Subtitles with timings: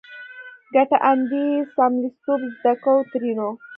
[0.73, 3.49] کټه اندي څملستوب زده کو؛ ترينو